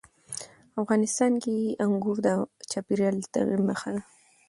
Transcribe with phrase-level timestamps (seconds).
[0.81, 1.55] افغانستان کې
[1.85, 2.27] انګور د
[2.71, 4.01] چاپېریال د تغیر نښه ده.